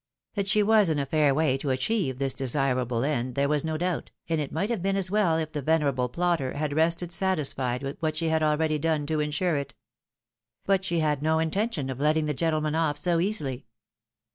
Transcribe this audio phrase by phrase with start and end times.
[0.33, 3.77] That she was in a fair way to achieve this desirable end there was no
[3.77, 7.83] doubt, and it might have been as well if the venerable plotter had rested satisfied
[7.83, 9.75] with what she had already done to insure it.
[10.65, 13.67] But she had no intention of letting the gentleman ofl:' so easily.